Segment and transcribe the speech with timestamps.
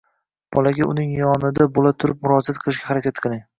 [0.55, 3.49] Bolaga uning yonida bo‘la turib murojaat qilishga harakat qiling.